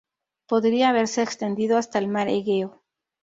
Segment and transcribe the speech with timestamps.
[0.47, 2.81] Podría haberse extendido hasta el mar Egeo.